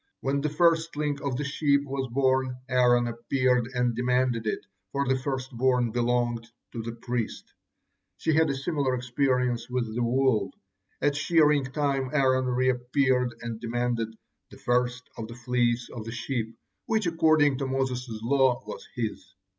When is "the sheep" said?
1.37-1.81, 16.05-16.57